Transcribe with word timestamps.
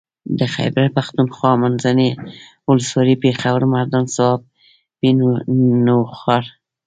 د 0.39 0.41
خېبر 0.55 0.85
پښتونخوا 0.97 1.51
منځنۍ 1.63 2.11
ولسوالۍ 2.69 3.15
پېښور 3.23 3.61
مردان 3.73 4.05
صوابۍ 4.15 5.11
نوښار 5.85 6.43